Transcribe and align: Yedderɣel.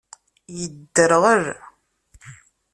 Yedderɣel. 0.57 1.45